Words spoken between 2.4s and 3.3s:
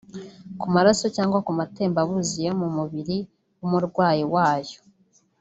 yo mu mubiri